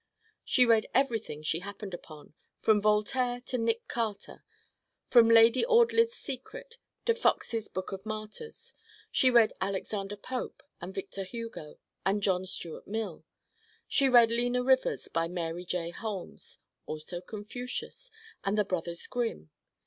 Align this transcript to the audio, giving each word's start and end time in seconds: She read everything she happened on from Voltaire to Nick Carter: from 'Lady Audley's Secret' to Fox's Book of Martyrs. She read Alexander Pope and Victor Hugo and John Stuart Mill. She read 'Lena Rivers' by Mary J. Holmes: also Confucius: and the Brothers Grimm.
She 0.43 0.65
read 0.65 0.87
everything 0.95 1.43
she 1.43 1.59
happened 1.59 1.95
on 2.05 2.33
from 2.57 2.81
Voltaire 2.81 3.39
to 3.41 3.59
Nick 3.59 3.87
Carter: 3.87 4.43
from 5.05 5.29
'Lady 5.29 5.63
Audley's 5.63 6.15
Secret' 6.15 6.77
to 7.05 7.13
Fox's 7.13 7.67
Book 7.67 7.91
of 7.91 8.03
Martyrs. 8.03 8.73
She 9.11 9.29
read 9.29 9.53
Alexander 9.61 10.15
Pope 10.15 10.63
and 10.81 10.91
Victor 10.95 11.23
Hugo 11.23 11.77
and 12.03 12.23
John 12.23 12.47
Stuart 12.47 12.87
Mill. 12.87 13.25
She 13.87 14.09
read 14.09 14.31
'Lena 14.31 14.63
Rivers' 14.63 15.07
by 15.07 15.27
Mary 15.27 15.65
J. 15.65 15.91
Holmes: 15.91 16.57
also 16.87 17.21
Confucius: 17.21 18.09
and 18.43 18.57
the 18.57 18.65
Brothers 18.65 19.05
Grimm. 19.05 19.51